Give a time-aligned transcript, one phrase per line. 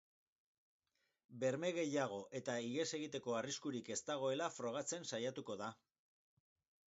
[1.41, 5.71] Berme gehiago eta ihes egiteko arriskurik ez dagoela frogatzen saiatuko da.